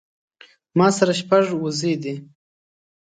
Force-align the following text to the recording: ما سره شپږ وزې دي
ما 0.77 0.87
سره 0.97 1.13
شپږ 1.21 1.45
وزې 1.63 1.93
دي 2.03 2.15